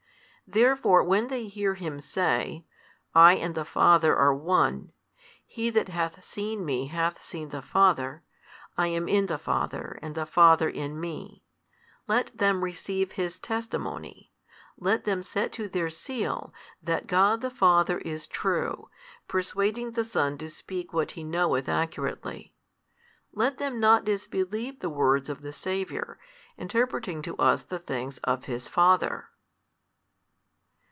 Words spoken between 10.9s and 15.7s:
Me: let them receive His testimony, let them set to